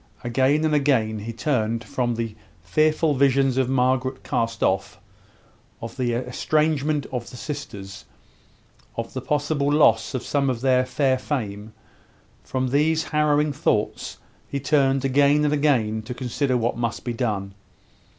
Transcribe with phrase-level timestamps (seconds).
[0.23, 4.99] Again and again he turned from the fearful visions of Margaret cast off,
[5.79, 8.05] of the estrangement of the sisters,
[8.97, 11.73] of the possible loss of some of their fair fame
[12.43, 14.17] from these harrowing thoughts
[14.47, 17.53] he turned again and again to consider what must be done.